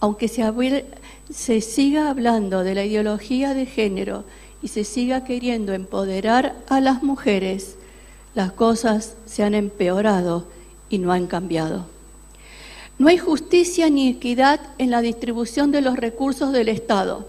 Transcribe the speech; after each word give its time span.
Aunque 0.00 0.28
se, 0.28 0.86
se 1.30 1.60
siga 1.60 2.08
hablando 2.08 2.64
de 2.64 2.74
la 2.74 2.84
ideología 2.86 3.52
de 3.52 3.66
género 3.66 4.24
y 4.62 4.68
se 4.68 4.84
siga 4.84 5.24
queriendo 5.24 5.72
empoderar 5.72 6.54
a 6.68 6.80
las 6.80 7.02
mujeres, 7.02 7.76
las 8.34 8.52
cosas 8.52 9.14
se 9.26 9.42
han 9.42 9.54
empeorado 9.54 10.46
y 10.88 10.98
no 10.98 11.12
han 11.12 11.26
cambiado. 11.26 11.86
No 12.98 13.08
hay 13.08 13.16
justicia 13.16 13.88
ni 13.88 14.08
equidad 14.08 14.60
en 14.78 14.90
la 14.90 15.00
distribución 15.00 15.72
de 15.72 15.80
los 15.80 15.96
recursos 15.96 16.52
del 16.52 16.68
Estado. 16.68 17.26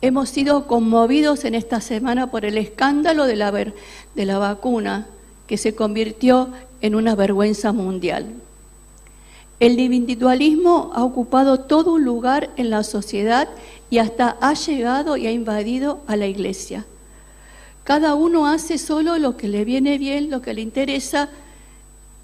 Hemos 0.00 0.28
sido 0.28 0.68
conmovidos 0.68 1.44
en 1.44 1.56
esta 1.56 1.80
semana 1.80 2.30
por 2.30 2.44
el 2.44 2.56
escándalo 2.56 3.26
de 3.26 3.34
la, 3.34 3.50
de 3.50 4.24
la 4.24 4.38
vacuna 4.38 5.08
que 5.48 5.56
se 5.56 5.74
convirtió 5.74 6.50
en 6.80 6.94
una 6.94 7.16
vergüenza 7.16 7.72
mundial. 7.72 8.26
El 9.60 9.80
individualismo 9.80 10.92
ha 10.94 11.02
ocupado 11.02 11.60
todo 11.60 11.94
un 11.94 12.04
lugar 12.04 12.50
en 12.56 12.70
la 12.70 12.84
sociedad 12.84 13.48
y 13.90 13.98
hasta 13.98 14.36
ha 14.40 14.54
llegado 14.54 15.16
y 15.16 15.26
ha 15.26 15.32
invadido 15.32 16.00
a 16.06 16.16
la 16.16 16.26
iglesia. 16.26 16.86
Cada 17.82 18.14
uno 18.14 18.46
hace 18.46 18.78
solo 18.78 19.18
lo 19.18 19.36
que 19.36 19.48
le 19.48 19.64
viene 19.64 19.98
bien, 19.98 20.30
lo 20.30 20.42
que 20.42 20.54
le 20.54 20.60
interesa 20.60 21.28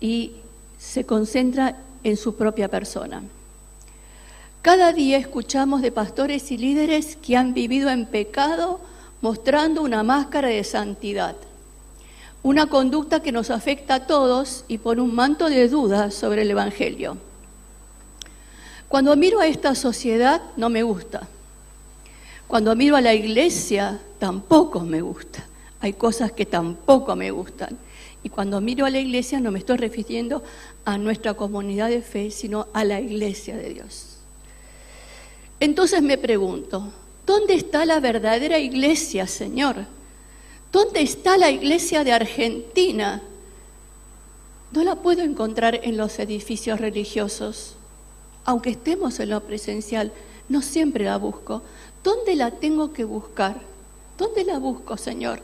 y 0.01 0.33
se 0.79 1.05
concentra 1.05 1.79
en 2.05 2.17
su 2.17 2.37
propia 2.37 2.69
persona. 2.69 3.23
Cada 4.63 4.93
día 4.93 5.19
escuchamos 5.19 5.83
de 5.83 5.91
pastores 5.91 6.53
y 6.53 6.59
líderes 6.59 7.17
que 7.17 7.37
han 7.37 7.53
vivido 7.53 7.91
en 7.91 8.07
pecado 8.07 8.81
mostrando 9.21 9.83
una 9.83 10.03
máscara 10.03 10.49
de 10.49 10.63
santidad, 10.65 11.35
una 12.45 12.67
conducta 12.67 13.21
que 13.21 13.33
nos 13.33 13.51
afecta 13.51 13.95
a 13.95 14.07
todos 14.07 14.67
y 14.69 14.77
pone 14.77 15.01
un 15.01 15.15
manto 15.15 15.49
de 15.49 15.67
duda 15.67 16.11
sobre 16.11 16.43
el 16.43 16.51
Evangelio. 16.51 17.17
Cuando 18.87 19.17
miro 19.17 19.41
a 19.41 19.47
esta 19.47 19.75
sociedad 19.75 20.43
no 20.59 20.69
me 20.69 20.83
gusta. 20.83 21.27
Cuando 22.47 22.77
miro 22.77 22.97
a 22.97 23.01
la 23.01 23.15
iglesia, 23.15 23.99
tampoco 24.19 24.81
me 24.81 25.01
gusta. 25.01 25.47
Hay 25.81 25.95
cosas 25.95 26.33
que 26.33 26.45
tampoco 26.45 27.17
me 27.17 27.31
gustan. 27.31 27.79
Y 28.23 28.29
cuando 28.29 28.61
miro 28.61 28.85
a 28.85 28.91
la 28.91 29.01
iglesia 29.01 29.41
no 29.41 29.51
me 29.51 29.59
estoy 29.59 29.79
refiriendo 29.79 30.43
a 30.85 30.99
nuestra 30.99 31.33
comunidad 31.33 31.89
de 31.89 32.03
fe, 32.03 32.31
sino 32.31 32.67
a 32.75 32.85
la 32.85 33.01
iglesia 33.01 33.57
de 33.57 33.71
Dios. 33.71 34.19
Entonces 35.61 36.03
me 36.03 36.19
pregunto, 36.19 36.93
¿dónde 37.25 37.55
está 37.55 37.87
la 37.87 38.01
verdadera 38.01 38.59
iglesia, 38.59 39.27
Señor? 39.27 39.87
¿Dónde 40.75 41.03
está 41.03 41.39
la 41.39 41.53
iglesia 41.53 42.03
de 42.03 42.11
Argentina? 42.11 43.23
No 44.73 44.83
la 44.83 44.97
puedo 44.97 45.23
encontrar 45.23 45.79
en 45.85 45.97
los 45.97 46.19
edificios 46.19 46.81
religiosos. 46.81 47.77
Aunque 48.45 48.71
estemos 48.71 49.21
en 49.21 49.31
lo 49.31 49.41
presencial, 49.45 50.11
no 50.49 50.63
siempre 50.63 51.05
la 51.05 51.17
busco. 51.17 51.63
¿Dónde 52.03 52.35
la 52.35 52.51
tengo 52.51 52.93
que 52.93 53.05
buscar? 53.05 53.61
¿Dónde 54.19 54.43
la 54.43 54.59
busco, 54.59 54.97
Señor? 54.97 55.43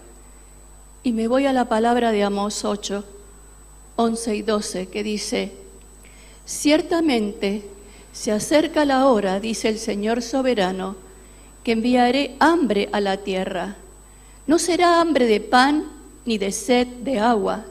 Y 1.04 1.12
me 1.12 1.28
voy 1.28 1.46
a 1.46 1.52
la 1.52 1.69
palabra 1.69 2.10
de 2.10 2.24
Amos 2.24 2.64
8, 2.64 3.04
11 3.94 4.34
y 4.34 4.42
12, 4.42 4.88
que 4.88 5.04
dice, 5.04 5.52
ciertamente 6.44 7.62
se 8.12 8.32
acerca 8.32 8.84
la 8.84 9.06
hora, 9.06 9.38
dice 9.38 9.69
el 9.69 9.78
Señor 9.78 10.22
soberano, 10.22 10.96
que 11.62 11.70
enviaré 11.70 12.34
hambre 12.40 12.88
a 12.90 12.98
la 12.98 13.19
tierra. 13.19 13.76
No 14.50 14.59
será 14.59 15.00
hambre 15.00 15.27
de 15.27 15.38
pan 15.38 15.84
ni 16.27 16.37
de 16.37 16.50
sed 16.50 16.88
de 17.05 17.21
agua, 17.21 17.66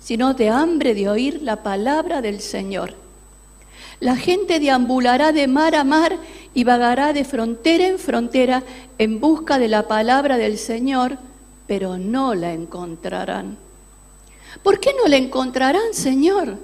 sino 0.00 0.32
de 0.32 0.48
hambre 0.48 0.94
de 0.94 1.10
oír 1.10 1.42
la 1.42 1.62
palabra 1.62 2.22
del 2.22 2.40
Señor. 2.40 2.94
La 4.00 4.16
gente 4.16 4.58
deambulará 4.58 5.32
de 5.32 5.46
mar 5.46 5.74
a 5.74 5.84
mar 5.84 6.16
y 6.54 6.64
vagará 6.64 7.12
de 7.12 7.26
frontera 7.26 7.86
en 7.86 7.98
frontera 7.98 8.62
en 8.96 9.20
busca 9.20 9.58
de 9.58 9.68
la 9.68 9.86
palabra 9.86 10.38
del 10.38 10.56
Señor, 10.56 11.18
pero 11.66 11.98
no 11.98 12.34
la 12.34 12.54
encontrarán. 12.54 13.58
¿Por 14.62 14.80
qué 14.80 14.94
no 14.94 15.08
la 15.08 15.18
encontrarán, 15.18 15.92
Señor? 15.92 16.56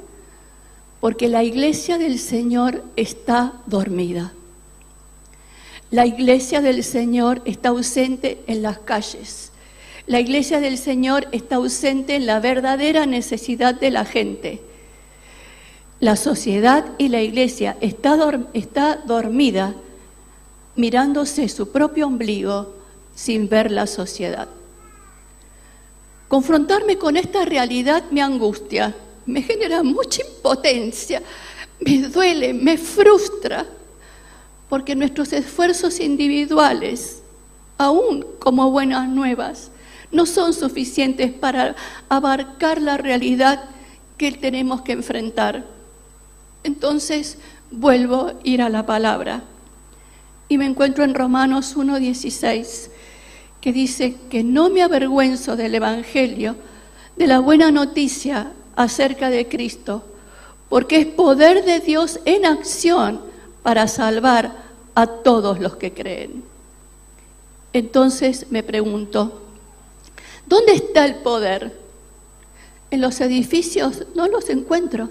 Porque 0.99 1.29
la 1.29 1.45
iglesia 1.45 1.99
del 1.99 2.19
Señor 2.19 2.85
está 2.97 3.53
dormida. 3.67 4.33
La 5.91 6.07
iglesia 6.07 6.63
del 6.63 6.83
Señor 6.85 7.43
está 7.45 7.69
ausente 7.69 8.43
en 8.47 8.63
las 8.63 8.79
calles. 8.79 9.48
La 10.09 10.21
iglesia 10.21 10.59
del 10.61 10.79
Señor 10.79 11.29
está 11.33 11.57
ausente 11.57 12.17
en 12.17 12.25
la 12.25 12.41
verdadera 12.41 13.05
necesidad 13.05 13.75
de 13.75 13.91
la 13.91 14.07
gente. 14.07 14.63
La 16.01 16.17
sociedad 16.17 16.87
y 16.97 17.09
la 17.11 17.21
iglesia 17.21 17.77
está, 17.83 18.17
dormida 19.05 19.75
mirándose 20.77 21.51
su 21.51 21.71
propio 21.71 22.07
ombligo 22.07 22.75
sin 23.15 23.51
ver 23.51 23.71
la 23.71 23.87
sociedad. 23.87 24.49
Confrontarme 26.27 26.97
con 26.97 27.19
esta 27.19 27.45
realidad 27.45 28.05
me 28.11 28.23
angustia, 28.23 28.95
me 29.27 29.43
genera 29.43 29.83
mucha 29.83 30.23
impotencia, 30.25 31.23
me 31.81 31.99
duele, 32.09 32.55
me 32.55 32.79
frustra, 32.79 33.67
porque 34.71 34.97
nuestros 34.97 35.35
esfuerzos 35.35 36.01
individuales, 36.01 37.23
aún 37.77 38.25
como 38.39 38.71
buenas 38.71 39.07
nuevas, 39.07 39.71
no 40.11 40.27
son 40.27 40.53
suficientes 40.53 41.33
para 41.33 41.77
abarcar 42.09 42.81
la 42.81 42.97
realidad 42.97 43.65
que 44.17 44.33
tenemos 44.33 44.83
que 44.83 44.93
enfrentar. 44.93 45.65
Entonces 46.65 47.39
vuelvo 47.71 48.29
a 48.29 48.35
ir 48.43 48.63
a 48.63 48.69
la 48.69 48.87
palabra 48.87 49.43
y 50.49 50.59
me 50.59 50.67
encuentro 50.67 51.05
en 51.05 51.15
Romanos 51.15 51.77
1.16 51.77 52.89
que 53.61 53.73
dice 53.73 54.17
que 54.31 54.45
no 54.45 54.71
me 54.71 54.83
avergüenzo 54.83 55.57
del 55.57 55.75
Evangelio 55.75 56.57
de 57.17 57.27
la 57.27 57.41
buena 57.41 57.71
noticia 57.71 58.53
acerca 58.77 59.29
de 59.29 59.49
Cristo, 59.49 60.05
porque 60.69 61.01
es 61.01 61.07
poder 61.07 61.65
de 61.65 61.81
Dios 61.81 62.21
en 62.25 62.47
acción 62.47 63.21
para 63.63 63.89
salvar 63.89 64.53
a 64.95 65.07
todos 65.07 65.59
los 65.59 65.77
que 65.77 65.93
creen. 65.93 66.45
Entonces 67.73 68.47
me 68.51 68.63
pregunto, 68.63 69.48
¿dónde 70.49 70.73
está 70.73 71.05
el 71.05 71.17
poder? 71.17 71.79
En 72.91 73.01
los 73.01 73.21
edificios 73.21 74.05
no 74.15 74.27
los 74.29 74.49
encuentro. 74.49 75.11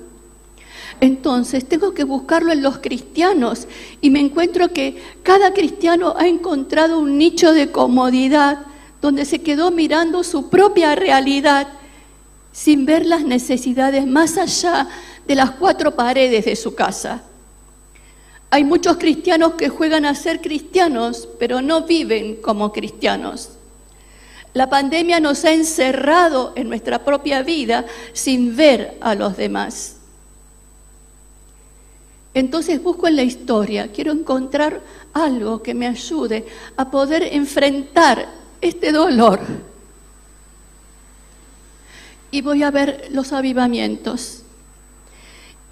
Entonces 1.00 1.68
tengo 1.68 1.94
que 1.94 2.04
buscarlo 2.04 2.52
en 2.52 2.64
los 2.64 2.80
cristianos 2.80 3.68
y 4.02 4.10
me 4.10 4.20
encuentro 4.20 4.70
que 4.70 5.02
cada 5.22 5.54
cristiano 5.54 6.16
ha 6.18 6.28
encontrado 6.28 7.00
un 7.00 7.18
nicho 7.18 7.54
de 7.54 7.72
comodidad 7.72 8.66
donde 9.00 9.26
se 9.26 9.42
quedó 9.44 9.70
mirando 9.70 10.24
su 10.24 10.50
propia 10.50 10.96
realidad 10.96 11.68
sin 12.52 12.86
ver 12.86 13.06
las 13.06 13.24
necesidades 13.24 14.08
más 14.08 14.38
allá 14.38 14.88
de 15.28 15.36
las 15.36 15.52
cuatro 15.52 15.96
paredes 15.96 16.46
de 16.46 16.56
su 16.56 16.74
casa. 16.74 17.22
Hay 18.50 18.64
muchos 18.64 18.98
cristianos 18.98 19.54
que 19.54 19.70
juegan 19.70 20.06
a 20.06 20.16
ser 20.16 20.42
cristianos, 20.42 21.28
pero 21.38 21.62
no 21.62 21.82
viven 21.82 22.38
como 22.38 22.72
cristianos. 22.72 23.57
La 24.58 24.68
pandemia 24.68 25.20
nos 25.20 25.46
ha 25.46 25.52
encerrado 25.52 26.54
en 26.56 26.68
nuestra 26.68 27.06
propia 27.06 27.44
vida 27.44 27.86
sin 28.12 28.56
ver 28.56 28.98
a 29.02 29.14
los 29.14 29.38
demás. 29.38 29.98
Entonces 32.34 32.82
busco 32.82 33.08
en 33.08 33.18
la 33.18 33.22
historia, 33.22 33.92
quiero 33.92 34.12
encontrar 34.12 34.82
algo 35.14 35.62
que 35.62 35.76
me 35.76 35.86
ayude 35.86 36.48
a 36.76 36.90
poder 36.90 37.22
enfrentar 37.34 38.30
este 38.60 38.92
dolor. 38.92 39.42
Y 42.32 42.42
voy 42.42 42.64
a 42.64 42.72
ver 42.72 43.10
los 43.12 43.34
avivamientos. 43.34 44.42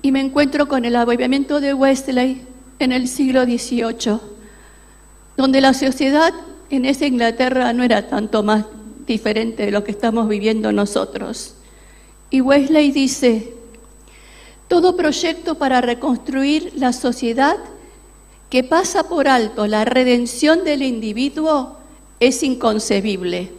Y 0.04 0.12
me 0.12 0.22
encuentro 0.22 0.68
con 0.68 0.86
el 0.86 0.96
avivamiento 0.96 1.60
de 1.60 1.74
Wesley 1.74 2.46
en 2.78 2.92
el 2.92 3.08
siglo 3.08 3.46
XVIII, 3.46 4.20
donde 5.38 5.60
la 5.60 5.74
sociedad 5.74 6.32
en 6.70 6.86
esa 6.86 7.08
Inglaterra 7.08 7.74
no 7.74 7.84
era 7.84 8.08
tanto 8.08 8.44
más 8.44 8.66
diferente 9.06 9.66
de 9.66 9.72
lo 9.72 9.84
que 9.84 9.92
estamos 9.92 10.28
viviendo 10.28 10.72
nosotros. 10.72 11.56
Y 12.30 12.42
Wesley 12.42 12.92
dice, 12.92 13.54
todo 14.68 14.96
proyecto 14.96 15.56
para 15.56 15.82
reconstruir 15.82 16.74
la 16.76 16.92
sociedad 16.92 17.58
que 18.50 18.64
pasa 18.64 19.08
por 19.08 19.28
alto 19.28 19.68
la 19.68 19.86
redención 19.86 20.64
del 20.64 20.82
individuo 20.82 21.78
es 22.20 22.44
inconcebible. 22.44 23.52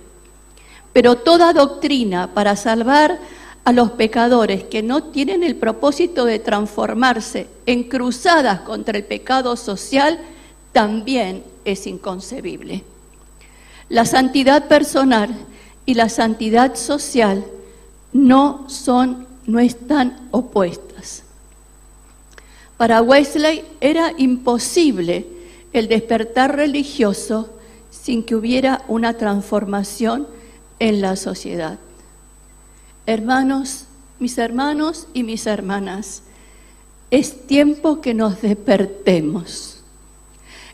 Pero 0.93 1.17
toda 1.17 1.53
doctrina 1.53 2.33
para 2.33 2.57
salvar 2.57 3.19
a 3.65 3.73
los 3.73 3.91
pecadores 3.93 4.65
que 4.65 4.83
no 4.83 5.05
tienen 5.05 5.43
el 5.43 5.57
propósito 5.57 6.25
de 6.25 6.39
transformarse 6.39 7.49
en 7.67 7.85
cruzadas 7.85 8.61
contra 8.61 8.97
el 8.97 9.05
pecado 9.05 9.57
social 9.57 10.19
también 10.73 11.43
es 11.65 11.87
inconcebible. 11.87 12.85
La 13.89 14.05
santidad 14.05 14.69
personal 14.69 15.31
y 15.85 15.95
la 15.95 16.09
santidad 16.09 16.75
social 16.75 17.45
no 18.13 18.69
son 18.69 19.27
no 19.47 19.61
están 19.61 20.29
opuestas. 20.33 21.23
Para 22.77 23.01
Wesley 23.01 23.65
era 23.81 24.13
imposible 24.19 25.27
el 25.73 25.89
despertar 25.89 26.57
religioso 26.57 27.51
sin 27.91 28.23
que 28.23 28.35
hubiera 28.35 28.83
una 28.89 29.15
transformación 29.15 30.27
en 30.79 31.01
la 31.01 31.17
sociedad. 31.17 31.79
Hermanos, 33.07 33.85
mis 34.19 34.37
hermanos 34.37 35.07
y 35.15 35.23
mis 35.23 35.47
hermanas, 35.47 36.23
es 37.11 37.47
tiempo 37.47 38.01
que 38.01 38.15
nos 38.15 38.43
despertemos. 38.43 39.76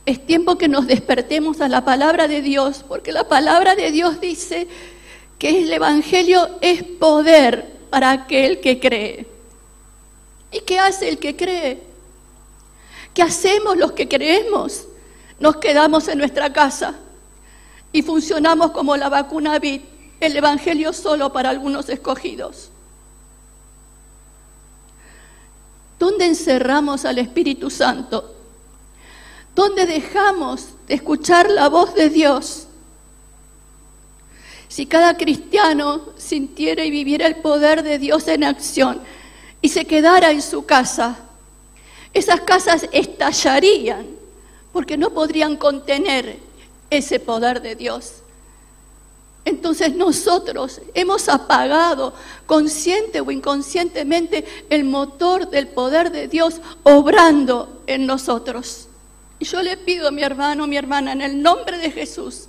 Es 0.04 0.26
tiempo 0.26 0.58
que 0.58 0.69
nos 0.69 0.87
despertemos 0.87 1.60
a 1.60 1.69
la 1.69 1.84
palabra 1.84 2.26
de 2.26 2.43
Dios, 2.43 2.84
porque 2.87 3.12
la 3.12 3.28
palabra 3.28 3.76
de 3.76 3.90
Dios 3.93 4.20
dice 4.20 4.66
que 5.38 5.62
el 5.62 5.72
Evangelio 5.72 6.49
es 6.60 6.82
poder 6.82 7.78
para 7.90 8.10
aquel 8.10 8.60
que 8.60 8.81
cree. 8.81 9.26
¿Y 10.50 10.60
qué 10.60 10.78
hace 10.78 11.08
el 11.08 11.19
que 11.19 11.37
cree? 11.37 11.82
¿Qué 13.14 13.22
hacemos 13.22 13.76
los 13.76 13.93
que 13.93 14.08
creemos? 14.08 14.87
Nos 15.38 15.56
quedamos 15.56 16.08
en 16.08 16.19
nuestra 16.19 16.52
casa 16.52 16.94
y 17.93 18.02
funcionamos 18.02 18.72
como 18.72 18.96
la 18.96 19.08
vacuna 19.08 19.58
BIT, 19.58 19.82
el 20.20 20.37
Evangelio 20.37 20.93
solo 20.93 21.32
para 21.32 21.50
algunos 21.50 21.88
escogidos. 21.88 22.70
¿Dónde 25.98 26.26
encerramos 26.26 27.05
al 27.05 27.19
Espíritu 27.19 27.70
Santo? 27.70 28.31
¿Dónde 29.54 29.84
dejamos 29.87 30.69
de 30.87 30.94
escuchar 30.94 31.50
la 31.50 31.69
voz 31.69 31.94
de 31.94 32.08
Dios? 32.08 32.66
Si 34.69 34.87
cada 34.87 35.16
cristiano 35.19 36.00
sintiera 36.16 36.82
y 36.84 36.90
viviera 36.90 37.26
el 37.26 37.37
poder 37.37 37.82
de 37.82 37.99
Dios 37.99 38.26
en 38.28 38.44
acción 38.44 39.02
y 39.60 39.69
se 39.69 39.84
quedara 39.84 40.31
en 40.31 40.40
su 40.40 40.64
casa, 40.64 41.19
esas 42.14 42.40
casas 42.40 42.88
estallarían 42.93 44.06
porque 44.72 44.96
no 44.96 45.10
podrían 45.10 45.56
contener 45.56 46.38
ese 46.88 47.20
poder 47.20 47.60
de 47.60 47.76
Dios. 47.76 48.14
Entonces 49.44 49.94
nosotros 49.94 50.81
hemos 50.94 51.28
apagado 51.28 52.14
consciente 52.46 53.20
o 53.20 53.31
inconscientemente 53.31 54.46
el 54.70 54.84
motor 54.84 55.50
del 55.50 55.69
poder 55.69 56.10
de 56.10 56.28
Dios 56.28 56.62
obrando 56.84 57.82
en 57.87 58.06
nosotros. 58.06 58.88
Y 59.42 59.44
yo 59.44 59.60
le 59.60 59.76
pido 59.76 60.06
a 60.06 60.12
mi 60.12 60.22
hermano, 60.22 60.68
mi 60.68 60.76
hermana, 60.76 61.10
en 61.10 61.20
el 61.20 61.42
nombre 61.42 61.76
de 61.76 61.90
Jesús, 61.90 62.46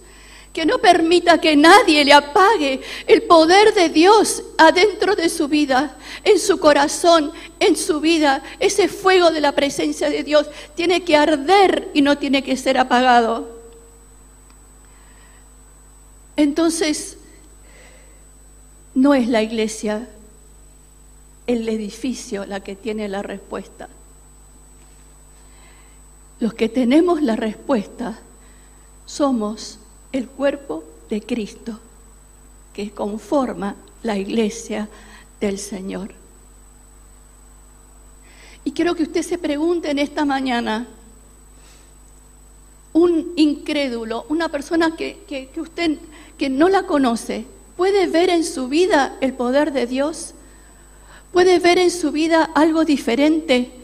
que 0.54 0.64
no 0.64 0.78
permita 0.78 1.42
que 1.42 1.56
nadie 1.56 2.06
le 2.06 2.14
apague 2.14 2.82
el 3.08 3.24
poder 3.24 3.74
de 3.74 3.90
Dios 3.90 4.44
adentro 4.60 5.16
de 5.16 5.28
su 5.28 5.48
vida, 5.48 5.98
en 6.24 6.38
su 6.38 6.60
corazón, 6.60 7.32
en 7.60 7.76
su 7.76 8.00
vida. 8.00 8.44
Ese 8.60 8.88
fuego 8.90 9.32
de 9.32 9.42
la 9.42 9.54
presencia 9.54 10.08
de 10.08 10.24
Dios 10.24 10.46
tiene 10.76 11.04
que 11.04 11.18
arder 11.18 11.90
y 11.96 12.04
no 12.04 12.20
tiene 12.20 12.44
que 12.44 12.56
ser 12.56 12.78
apagado. 12.78 13.50
Entonces, 16.36 17.18
no 18.94 19.16
es 19.16 19.28
la 19.30 19.42
iglesia, 19.42 20.08
el 21.48 21.68
edificio 21.68 22.46
la 22.46 22.60
que 22.60 22.76
tiene 22.76 23.10
la 23.10 23.24
respuesta. 23.24 23.90
Los 26.44 26.56
que 26.56 26.68
tenemos 26.68 27.22
la 27.22 27.38
respuesta 27.38 28.20
somos 29.06 29.80
el 30.12 30.28
cuerpo 30.28 30.84
de 31.10 31.22
Cristo 31.22 31.80
que 32.74 32.92
conforma 32.92 33.78
la 34.02 34.18
iglesia 34.18 34.90
del 35.40 35.58
Señor. 35.58 36.14
Y 38.66 38.74
quiero 38.74 38.94
que 38.94 39.04
usted 39.04 39.22
se 39.22 39.38
pregunte 39.38 39.90
en 39.90 40.00
esta 40.00 40.26
mañana, 40.26 40.86
un 42.92 43.32
incrédulo, 43.38 44.26
una 44.28 44.50
persona 44.50 44.98
que, 44.98 45.24
que, 45.26 45.50
usted 45.62 45.98
que 46.38 46.50
no 46.50 46.68
la 46.68 46.86
conoce, 46.86 47.46
¿puede 47.78 48.08
ver 48.08 48.30
en 48.30 48.44
su 48.44 48.68
vida 48.68 49.16
el 49.22 49.32
poder 49.34 49.72
de 49.72 49.88
Dios? 49.88 50.34
¿Puede 51.32 51.60
ver 51.60 51.80
en 51.80 51.90
su 51.90 52.12
vida 52.12 52.44
algo 52.54 52.84
diferente? 52.84 53.83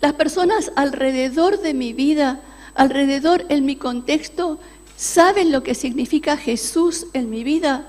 Las 0.00 0.14
personas 0.14 0.72
alrededor 0.76 1.60
de 1.60 1.74
mi 1.74 1.92
vida, 1.92 2.40
alrededor 2.74 3.44
en 3.48 3.64
mi 3.66 3.76
contexto, 3.76 4.58
¿Saben 5.00 5.50
lo 5.50 5.62
que 5.62 5.74
significa 5.74 6.36
Jesús 6.36 7.06
en 7.14 7.30
mi 7.30 7.42
vida? 7.42 7.86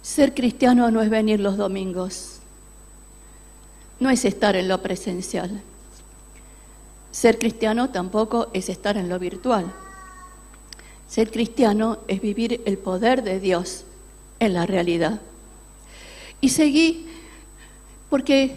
Ser 0.00 0.32
cristiano 0.32 0.90
no 0.90 1.02
es 1.02 1.10
venir 1.10 1.38
los 1.38 1.58
domingos, 1.58 2.38
no 3.98 4.08
es 4.08 4.24
estar 4.24 4.56
en 4.56 4.68
lo 4.68 4.80
presencial. 4.80 5.60
Ser 7.10 7.38
cristiano 7.38 7.90
tampoco 7.90 8.48
es 8.54 8.70
estar 8.70 8.96
en 8.96 9.10
lo 9.10 9.18
virtual. 9.18 9.70
Ser 11.06 11.30
cristiano 11.30 11.98
es 12.08 12.22
vivir 12.22 12.62
el 12.64 12.78
poder 12.78 13.22
de 13.22 13.38
Dios 13.38 13.84
en 14.38 14.54
la 14.54 14.64
realidad. 14.64 15.20
Y 16.40 16.48
seguí 16.48 17.06
porque 18.10 18.56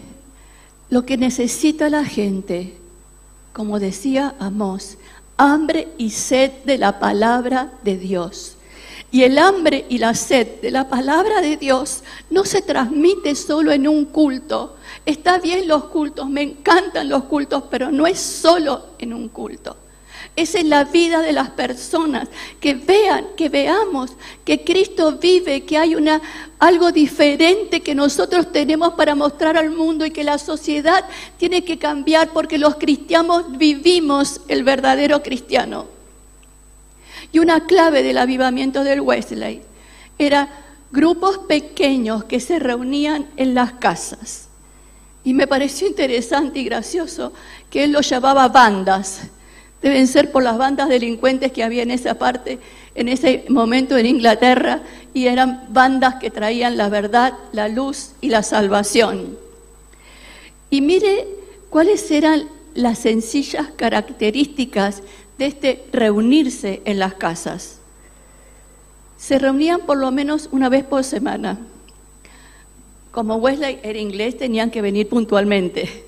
lo 0.90 1.06
que 1.06 1.16
necesita 1.16 1.88
la 1.88 2.04
gente 2.04 2.76
como 3.54 3.78
decía 3.78 4.34
Amós, 4.40 4.98
hambre 5.36 5.88
y 5.96 6.10
sed 6.10 6.50
de 6.64 6.76
la 6.76 6.98
palabra 6.98 7.72
de 7.84 7.96
Dios. 7.96 8.56
Y 9.12 9.22
el 9.22 9.38
hambre 9.38 9.86
y 9.88 9.98
la 9.98 10.12
sed 10.14 10.60
de 10.60 10.72
la 10.72 10.88
palabra 10.88 11.40
de 11.40 11.56
Dios 11.56 12.02
no 12.30 12.44
se 12.44 12.62
transmite 12.62 13.36
solo 13.36 13.70
en 13.70 13.86
un 13.86 14.06
culto. 14.06 14.76
Está 15.06 15.38
bien 15.38 15.68
los 15.68 15.84
cultos, 15.84 16.28
me 16.28 16.42
encantan 16.42 17.08
los 17.08 17.24
cultos, 17.24 17.62
pero 17.70 17.92
no 17.92 18.08
es 18.08 18.18
solo 18.18 18.86
en 18.98 19.14
un 19.14 19.28
culto. 19.28 19.76
Es 20.36 20.54
en 20.56 20.68
la 20.68 20.84
vida 20.84 21.20
de 21.20 21.32
las 21.32 21.50
personas, 21.50 22.28
que 22.60 22.74
vean, 22.74 23.26
que 23.36 23.48
veamos 23.48 24.12
que 24.44 24.64
Cristo 24.64 25.12
vive, 25.12 25.62
que 25.62 25.78
hay 25.78 25.94
una 25.94 26.20
algo 26.58 26.90
diferente 26.90 27.82
que 27.82 27.94
nosotros 27.94 28.50
tenemos 28.50 28.94
para 28.94 29.14
mostrar 29.14 29.56
al 29.56 29.70
mundo 29.70 30.04
y 30.04 30.10
que 30.10 30.24
la 30.24 30.38
sociedad 30.38 31.04
tiene 31.38 31.62
que 31.62 31.78
cambiar 31.78 32.30
porque 32.32 32.58
los 32.58 32.76
cristianos 32.76 33.56
vivimos 33.56 34.40
el 34.48 34.64
verdadero 34.64 35.22
cristiano. 35.22 35.86
Y 37.30 37.38
una 37.38 37.66
clave 37.66 38.02
del 38.02 38.18
avivamiento 38.18 38.82
del 38.82 39.00
Wesley 39.00 39.62
era 40.18 40.48
grupos 40.90 41.38
pequeños 41.38 42.24
que 42.24 42.40
se 42.40 42.58
reunían 42.58 43.28
en 43.36 43.54
las 43.54 43.72
casas. 43.74 44.48
Y 45.22 45.32
me 45.32 45.46
pareció 45.46 45.86
interesante 45.86 46.58
y 46.58 46.64
gracioso 46.64 47.32
que 47.70 47.84
él 47.84 47.92
lo 47.92 48.00
llamaba 48.00 48.48
bandas 48.48 49.22
deben 49.84 50.08
ser 50.08 50.32
por 50.32 50.42
las 50.42 50.56
bandas 50.56 50.88
delincuentes 50.88 51.52
que 51.52 51.62
había 51.62 51.82
en 51.82 51.90
esa 51.90 52.14
parte, 52.14 52.58
en 52.94 53.06
ese 53.06 53.44
momento 53.50 53.98
en 53.98 54.06
Inglaterra, 54.06 54.80
y 55.12 55.26
eran 55.26 55.66
bandas 55.68 56.14
que 56.14 56.30
traían 56.30 56.78
la 56.78 56.88
verdad, 56.88 57.34
la 57.52 57.68
luz 57.68 58.12
y 58.22 58.30
la 58.30 58.42
salvación. 58.42 59.36
Y 60.70 60.80
mire 60.80 61.28
cuáles 61.68 62.10
eran 62.10 62.48
las 62.72 63.00
sencillas 63.00 63.66
características 63.76 65.02
de 65.36 65.46
este 65.46 65.84
reunirse 65.92 66.80
en 66.86 66.98
las 66.98 67.12
casas. 67.12 67.80
Se 69.18 69.38
reunían 69.38 69.82
por 69.82 69.98
lo 69.98 70.10
menos 70.10 70.48
una 70.50 70.70
vez 70.70 70.82
por 70.84 71.04
semana. 71.04 71.58
Como 73.10 73.36
Wesley 73.36 73.80
era 73.82 73.98
inglés, 73.98 74.38
tenían 74.38 74.70
que 74.70 74.80
venir 74.80 75.10
puntualmente. 75.10 76.06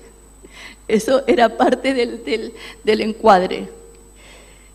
Eso 0.87 1.23
era 1.27 1.57
parte 1.57 1.93
del, 1.93 3.01
encuadre. 3.01 3.69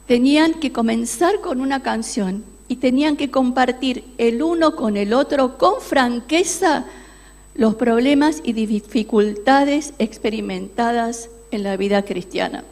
Tenían 0.07 0.55
que 0.55 0.73
comenzar 0.73 1.41
con 1.41 1.61
una 1.61 1.83
canción 1.83 2.45
y 2.69 2.77
tenían 2.77 3.17
que 3.17 3.31
compartir 3.31 4.05
el 4.19 4.43
uno 4.43 4.77
con 4.77 4.97
el 4.97 5.15
otro 5.15 5.57
con 5.59 5.81
franqueza 5.81 6.85
los 7.55 7.75
problemas 7.75 8.41
y 8.45 8.53
dificultades 8.53 9.95
experimentadas 9.99 11.29
en 11.51 11.63
la 11.63 11.77
vida 11.77 12.03
cristiana. 12.05 12.65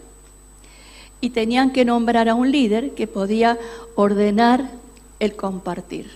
Y 1.21 1.31
tenían 1.31 1.71
que 1.73 1.85
nombrar 1.85 2.29
a 2.29 2.35
un 2.35 2.51
líder 2.51 2.93
que 2.95 3.07
podía 3.07 3.59
ordenar 3.95 4.71
el 5.19 5.37
compartir. 5.37 6.11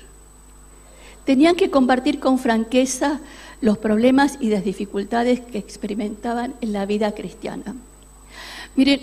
Tenían 1.25 1.57
que 1.57 1.71
compartir 1.71 2.21
con 2.21 2.39
franqueza 2.39 3.21
los 3.65 3.79
problemas 3.79 4.37
y 4.41 4.51
las 4.51 4.63
dificultades 4.63 5.41
que 5.41 5.57
experimentaban 5.57 6.55
en 6.61 6.75
la 6.75 6.85
vida 6.85 7.13
cristiana. 7.13 7.75
Miren, 8.77 9.01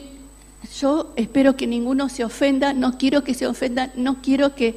yo 0.80 1.14
espero 1.16 1.58
que 1.58 1.66
ninguno 1.66 2.10
se 2.10 2.24
ofenda, 2.24 2.72
no 2.72 3.00
quiero 3.00 3.24
que 3.24 3.34
se 3.34 3.48
ofenda, 3.48 3.92
no 3.96 4.22
quiero 4.22 4.54
que, 4.54 4.76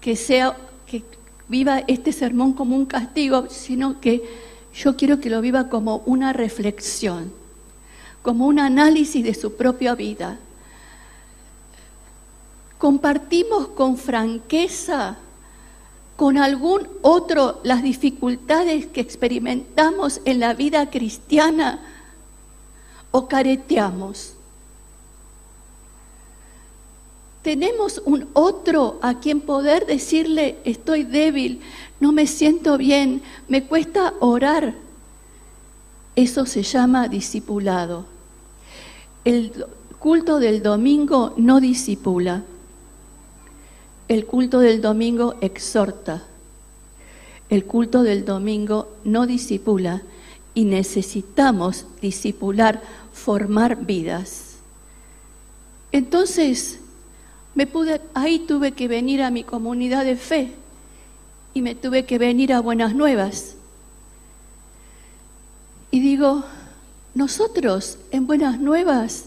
que 0.00 0.16
sea 0.16 0.56
que 0.84 1.04
viva 1.48 1.84
este 1.86 2.10
sermón 2.10 2.54
como 2.54 2.74
un 2.74 2.86
castigo, 2.86 3.46
sino 3.48 4.00
que 4.00 4.24
yo 4.74 4.96
quiero 4.96 5.20
que 5.20 5.30
lo 5.30 5.40
viva 5.40 5.68
como 5.68 5.98
una 6.06 6.32
reflexión, 6.32 7.32
como 8.22 8.48
un 8.48 8.58
análisis 8.58 9.22
de 9.22 9.34
su 9.34 9.54
propia 9.54 9.94
vida. 9.94 10.40
Compartimos 12.78 13.68
con 13.68 13.96
franqueza 13.96 15.18
con 16.20 16.36
algún 16.36 16.86
otro 17.00 17.62
las 17.62 17.82
dificultades 17.82 18.86
que 18.86 19.00
experimentamos 19.00 20.20
en 20.26 20.38
la 20.38 20.52
vida 20.52 20.90
cristiana 20.90 21.80
o 23.10 23.26
careteamos. 23.26 24.34
Tenemos 27.40 28.02
un 28.04 28.28
otro 28.34 28.98
a 29.00 29.18
quien 29.18 29.40
poder 29.40 29.86
decirle, 29.86 30.58
estoy 30.66 31.04
débil, 31.04 31.62
no 32.00 32.12
me 32.12 32.26
siento 32.26 32.76
bien, 32.76 33.22
me 33.48 33.64
cuesta 33.64 34.12
orar. 34.20 34.74
Eso 36.16 36.44
se 36.44 36.62
llama 36.62 37.08
discipulado. 37.08 38.04
El 39.24 39.64
culto 39.98 40.38
del 40.38 40.62
domingo 40.62 41.32
no 41.38 41.62
disipula 41.62 42.42
el 44.10 44.26
culto 44.26 44.58
del 44.58 44.82
domingo 44.82 45.36
exhorta, 45.40 46.24
el 47.48 47.64
culto 47.64 48.02
del 48.02 48.24
domingo 48.24 48.88
no 49.04 49.24
disipula 49.24 50.02
y 50.52 50.64
necesitamos 50.64 51.86
disipular, 52.02 52.82
formar 53.12 53.86
vidas. 53.86 54.56
Entonces, 55.92 56.80
ahí 58.12 58.40
tuve 58.40 58.72
que 58.72 58.88
venir 58.88 59.22
a 59.22 59.30
mi 59.30 59.44
comunidad 59.44 60.04
de 60.04 60.16
fe 60.16 60.54
y 61.54 61.62
me 61.62 61.76
tuve 61.76 62.04
que 62.04 62.18
venir 62.18 62.52
a 62.52 62.58
Buenas 62.58 62.96
Nuevas. 62.96 63.54
Y 65.92 66.00
digo, 66.00 66.42
nosotros 67.14 67.96
en 68.10 68.26
Buenas 68.26 68.58
Nuevas 68.58 69.26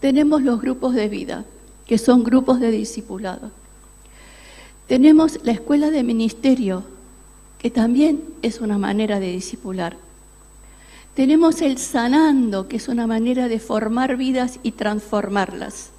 tenemos 0.00 0.42
los 0.42 0.60
grupos 0.60 0.96
de 0.96 1.08
vida, 1.08 1.44
que 1.86 1.96
son 1.96 2.24
grupos 2.24 2.58
de 2.58 2.72
discipulado. 2.72 3.52
Tenemos 4.88 5.38
la 5.44 5.52
escuela 5.52 5.90
de 5.90 6.02
ministerio, 6.02 6.82
que 7.58 7.70
también 7.70 8.24
es 8.40 8.62
una 8.62 8.78
manera 8.78 9.20
de 9.20 9.30
discipular. 9.30 9.98
Tenemos 11.14 11.60
el 11.60 11.76
sanando, 11.76 12.68
que 12.68 12.76
es 12.76 12.88
una 12.88 13.06
manera 13.06 13.48
de 13.48 13.60
formar 13.60 14.16
vidas 14.16 14.58
y 14.62 14.72
transformarlas. 14.72 15.90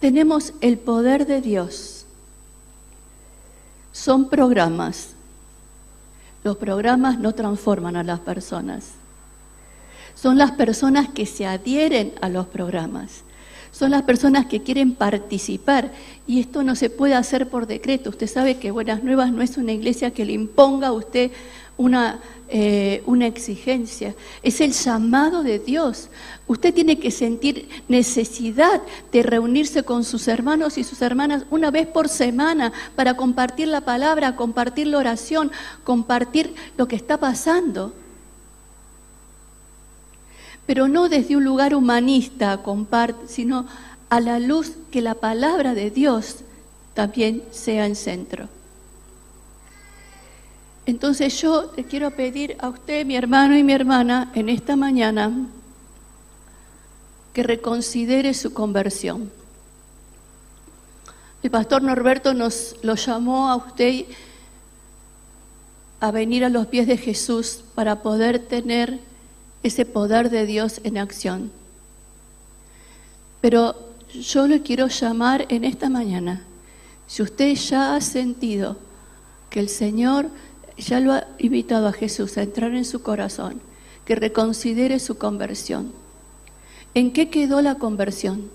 Tenemos 0.00 0.54
el 0.60 0.76
poder 0.76 1.26
de 1.26 1.40
Dios. 1.40 2.04
Son 3.92 4.28
programas. 4.28 5.10
Los 6.42 6.56
programas 6.56 7.16
no 7.20 7.32
transforman 7.32 7.94
a 7.94 8.02
las 8.02 8.18
personas. 8.18 8.94
Son 10.16 10.36
las 10.36 10.50
personas 10.52 11.08
que 11.10 11.26
se 11.26 11.46
adhieren 11.46 12.12
a 12.20 12.28
los 12.28 12.48
programas 12.48 13.22
son 13.72 13.90
las 13.90 14.02
personas 14.02 14.46
que 14.46 14.62
quieren 14.62 14.94
participar 14.94 15.90
y 16.26 16.40
esto 16.40 16.62
no 16.62 16.76
se 16.76 16.90
puede 16.90 17.14
hacer 17.14 17.48
por 17.48 17.66
decreto. 17.66 18.10
Usted 18.10 18.28
sabe 18.28 18.58
que 18.58 18.70
Buenas 18.70 19.02
Nuevas 19.02 19.32
no 19.32 19.42
es 19.42 19.56
una 19.56 19.72
iglesia 19.72 20.12
que 20.12 20.26
le 20.26 20.34
imponga 20.34 20.88
a 20.88 20.92
usted 20.92 21.32
una, 21.78 22.20
eh, 22.48 23.02
una 23.06 23.26
exigencia, 23.26 24.14
es 24.42 24.60
el 24.60 24.72
llamado 24.72 25.42
de 25.42 25.58
Dios. 25.58 26.10
Usted 26.46 26.74
tiene 26.74 26.98
que 26.98 27.10
sentir 27.10 27.68
necesidad 27.88 28.82
de 29.10 29.22
reunirse 29.22 29.82
con 29.82 30.04
sus 30.04 30.28
hermanos 30.28 30.76
y 30.76 30.84
sus 30.84 31.00
hermanas 31.00 31.46
una 31.50 31.70
vez 31.70 31.86
por 31.86 32.10
semana 32.10 32.72
para 32.94 33.16
compartir 33.16 33.68
la 33.68 33.80
palabra, 33.80 34.36
compartir 34.36 34.88
la 34.88 34.98
oración, 34.98 35.50
compartir 35.82 36.54
lo 36.76 36.86
que 36.86 36.96
está 36.96 37.18
pasando 37.18 37.94
pero 40.66 40.88
no 40.88 41.08
desde 41.08 41.36
un 41.36 41.44
lugar 41.44 41.74
humanista, 41.74 42.60
sino 43.26 43.66
a 44.08 44.20
la 44.20 44.38
luz 44.38 44.72
que 44.90 45.02
la 45.02 45.14
palabra 45.14 45.74
de 45.74 45.90
Dios 45.90 46.36
también 46.94 47.42
sea 47.50 47.86
en 47.86 47.96
centro. 47.96 48.48
Entonces 50.84 51.40
yo 51.40 51.72
le 51.76 51.84
quiero 51.84 52.10
pedir 52.10 52.56
a 52.60 52.68
usted, 52.68 53.06
mi 53.06 53.16
hermano 53.16 53.56
y 53.56 53.62
mi 53.62 53.72
hermana, 53.72 54.30
en 54.34 54.48
esta 54.48 54.76
mañana, 54.76 55.32
que 57.32 57.42
reconsidere 57.42 58.34
su 58.34 58.52
conversión. 58.52 59.30
El 61.42 61.50
pastor 61.50 61.82
Norberto 61.82 62.34
nos 62.34 62.76
lo 62.82 62.94
llamó 62.94 63.48
a 63.48 63.56
usted 63.56 64.04
a 66.00 66.10
venir 66.10 66.44
a 66.44 66.48
los 66.48 66.66
pies 66.66 66.86
de 66.86 66.96
Jesús 66.96 67.62
para 67.74 68.02
poder 68.02 68.40
tener 68.40 69.00
ese 69.62 69.84
poder 69.84 70.30
de 70.30 70.46
Dios 70.46 70.80
en 70.84 70.98
acción. 70.98 71.52
Pero 73.40 73.76
yo 74.12 74.46
le 74.46 74.62
quiero 74.62 74.88
llamar 74.88 75.46
en 75.48 75.64
esta 75.64 75.88
mañana, 75.88 76.44
si 77.06 77.22
usted 77.22 77.54
ya 77.54 77.94
ha 77.94 78.00
sentido 78.00 78.76
que 79.50 79.60
el 79.60 79.68
Señor 79.68 80.28
ya 80.78 81.00
lo 81.00 81.12
ha 81.12 81.26
invitado 81.38 81.86
a 81.86 81.92
Jesús 81.92 82.36
a 82.36 82.42
entrar 82.42 82.74
en 82.74 82.84
su 82.84 83.02
corazón, 83.02 83.60
que 84.04 84.14
reconsidere 84.14 84.98
su 84.98 85.18
conversión. 85.18 85.92
¿En 86.94 87.12
qué 87.12 87.30
quedó 87.30 87.62
la 87.62 87.76
conversión? 87.76 88.50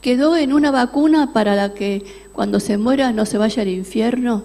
¿Quedó 0.00 0.36
en 0.36 0.52
una 0.52 0.70
vacuna 0.70 1.32
para 1.32 1.56
la 1.56 1.74
que 1.74 2.04
cuando 2.32 2.60
se 2.60 2.78
muera 2.78 3.12
no 3.12 3.26
se 3.26 3.38
vaya 3.38 3.62
al 3.62 3.68
infierno? 3.68 4.44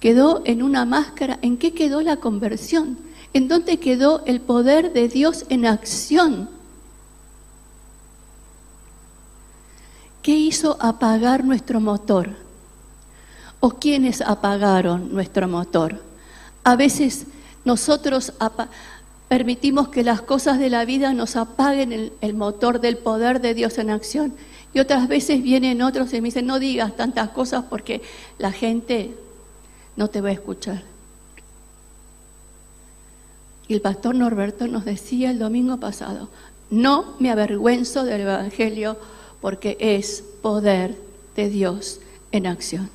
¿Quedó 0.00 0.42
en 0.44 0.62
una 0.62 0.84
máscara? 0.84 1.38
¿En 1.42 1.56
qué 1.56 1.72
quedó 1.72 2.02
la 2.02 2.16
conversión? 2.16 2.98
¿En 3.34 3.48
dónde 3.48 3.78
quedó 3.78 4.22
el 4.26 4.40
poder 4.40 4.92
de 4.92 5.08
Dios 5.08 5.46
en 5.48 5.66
acción? 5.66 6.50
¿Qué 10.22 10.32
hizo 10.32 10.76
apagar 10.80 11.44
nuestro 11.44 11.80
motor? 11.80 12.30
¿O 13.60 13.70
quiénes 13.70 14.20
apagaron 14.20 15.12
nuestro 15.12 15.48
motor? 15.48 16.02
A 16.62 16.76
veces 16.76 17.26
nosotros 17.64 18.32
permitimos 19.28 19.88
que 19.88 20.04
las 20.04 20.20
cosas 20.20 20.58
de 20.58 20.68
la 20.68 20.84
vida 20.84 21.14
nos 21.14 21.36
apaguen 21.36 21.92
el, 21.92 22.12
el 22.20 22.34
motor 22.34 22.80
del 22.80 22.98
poder 22.98 23.40
de 23.40 23.54
Dios 23.54 23.78
en 23.78 23.90
acción. 23.90 24.34
Y 24.74 24.80
otras 24.80 25.08
veces 25.08 25.42
vienen 25.42 25.80
otros 25.80 26.12
y 26.12 26.20
me 26.20 26.28
dicen, 26.28 26.46
no 26.46 26.58
digas 26.58 26.94
tantas 26.96 27.30
cosas 27.30 27.64
porque 27.68 28.02
la 28.38 28.52
gente 28.52 29.14
no 29.96 30.08
te 30.08 30.20
va 30.20 30.28
a 30.28 30.32
escuchar. 30.32 30.91
Y 33.68 33.74
el 33.74 33.80
pastor 33.80 34.14
Norberto 34.14 34.66
nos 34.66 34.84
decía 34.84 35.30
el 35.30 35.38
domingo 35.38 35.78
pasado, 35.78 36.28
no 36.70 37.14
me 37.18 37.30
avergüenzo 37.30 38.04
del 38.04 38.22
Evangelio 38.22 38.96
porque 39.40 39.76
es 39.78 40.24
poder 40.42 40.96
de 41.36 41.48
Dios 41.48 42.00
en 42.32 42.46
acción. 42.46 42.90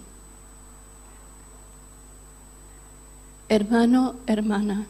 Hermano, 3.49 4.15
hermana, 4.25 4.87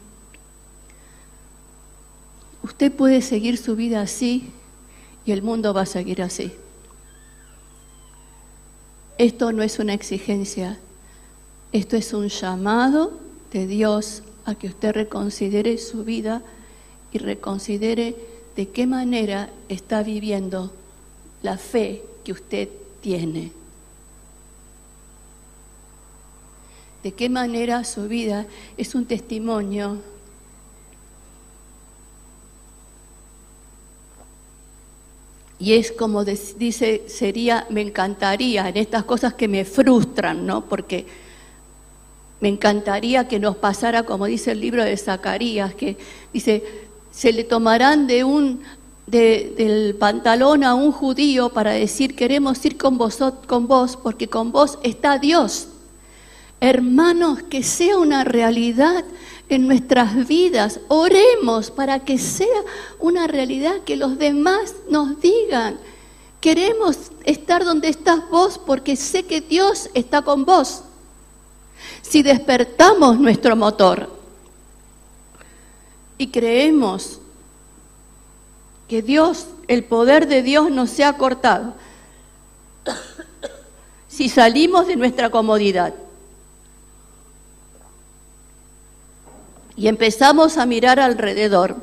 usted 2.64 2.92
puede 2.92 3.22
seguir 3.22 3.58
su 3.58 3.76
vida 3.76 4.02
así 4.02 4.52
y 5.26 5.32
el 5.32 5.44
mundo 5.44 5.74
va 5.74 5.82
a 5.82 5.86
seguir 5.86 6.22
así. 6.22 6.52
Esto 9.18 9.52
no 9.52 9.64
es 9.64 9.80
una 9.80 9.94
exigencia, 9.94 10.80
esto 11.72 11.98
es 11.98 12.14
un 12.14 12.30
llamado 12.30 13.20
de 13.52 13.68
Dios 13.68 14.24
a 14.48 14.56
que 14.56 14.68
usted 14.68 14.94
reconsidere 14.94 15.78
su 15.78 16.04
vida 16.04 16.42
y 17.12 17.20
reconsidere 17.20 18.16
de 18.56 18.70
qué 18.70 18.88
manera 18.88 19.50
está 19.70 20.02
viviendo 20.02 20.72
la 21.44 21.58
fe 21.58 22.02
que 22.24 22.32
usted 22.32 22.70
tiene. 23.02 23.52
De 27.04 27.12
qué 27.12 27.30
manera 27.30 27.84
su 27.84 28.08
vida 28.08 28.48
es 28.78 28.96
un 28.96 29.06
testimonio 29.06 30.00
Y 35.60 35.74
es 35.74 35.92
como 35.92 36.24
dice, 36.24 37.04
sería, 37.08 37.66
me 37.72 37.82
encantaría 37.82 38.70
en 38.70 38.78
estas 38.78 39.04
cosas 39.06 39.34
que 39.34 39.48
me 39.48 39.66
frustran, 39.66 40.46
¿no? 40.46 40.66
Porque 40.66 41.08
me 42.40 42.50
encantaría 42.50 43.28
que 43.28 43.40
nos 43.40 43.58
pasara, 43.58 44.04
como 44.04 44.26
dice 44.26 44.52
el 44.52 44.62
libro 44.62 44.84
de 44.84 44.96
Zacarías, 44.96 45.74
que 45.74 45.98
dice, 46.34 46.64
se 47.12 47.34
le 47.34 47.44
tomarán 47.44 48.06
de 48.06 48.24
un, 48.24 48.62
del 49.08 49.96
pantalón 49.96 50.64
a 50.64 50.76
un 50.76 50.92
judío 50.92 51.50
para 51.50 51.72
decir, 51.72 52.16
queremos 52.16 52.64
ir 52.66 52.78
con 52.78 52.98
vos, 52.98 53.18
con 53.48 53.68
vos, 53.68 53.98
porque 53.98 54.28
con 54.28 54.52
vos 54.52 54.78
está 54.84 55.18
Dios. 55.18 55.70
Hermanos, 56.60 57.42
que 57.44 57.64
sea 57.64 57.98
una 57.98 58.24
realidad 58.24 59.04
en 59.50 59.68
nuestras 59.68 60.28
vidas. 60.28 60.80
Oremos 60.90 61.72
para 61.72 62.00
que 62.00 62.18
sea 62.18 62.64
una 63.00 63.28
realidad 63.28 63.82
que 63.86 63.96
los 63.96 64.18
demás 64.18 64.76
nos 64.90 65.20
digan. 65.22 65.80
Queremos 66.42 67.12
estar 67.24 67.64
donde 67.64 67.90
estás 67.90 68.30
vos 68.30 68.60
porque 68.64 68.96
sé 68.96 69.24
que 69.24 69.42
Dios 69.42 69.90
está 69.94 70.22
con 70.22 70.46
vos 70.46 70.84
si 72.02 72.24
despertamos 72.24 73.20
nuestro 73.20 73.56
motor 73.56 74.10
y 76.18 76.28
creemos 76.28 77.20
que 78.88 79.02
Dios, 79.02 79.48
el 79.68 79.84
poder 79.84 80.28
de 80.28 80.42
Dios 80.42 80.72
no 80.72 80.88
se 80.88 81.04
ha 81.04 81.18
cortado, 81.18 81.74
si 84.08 84.30
salimos 84.30 84.88
de 84.88 84.96
nuestra 84.96 85.30
comodidad 85.30 85.94
y 89.76 89.88
empezamos 89.88 90.58
a 90.58 90.66
mirar 90.66 91.00
alrededor, 91.00 91.76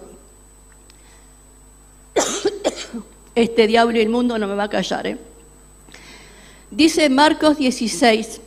este 3.35 3.67
diablo 3.67 4.01
inmundo 4.01 4.39
no 4.39 4.47
me 4.47 4.55
va 4.55 4.65
a 4.65 4.69
callar. 4.69 5.07
¿eh? 5.07 5.19
Dice 6.71 7.09
Marcos 7.09 7.57
16, 7.57 8.41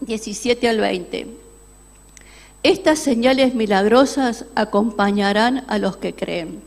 17 0.00 0.68
al 0.68 0.80
20. 0.80 1.26
Estas 2.62 2.98
señales 2.98 3.54
milagrosas 3.54 4.44
acompañarán 4.54 5.64
a 5.68 5.78
los 5.78 5.96
que 5.96 6.14
creen. 6.14 6.62